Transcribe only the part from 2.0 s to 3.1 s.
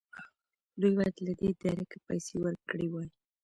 پیسې ورکړې وای.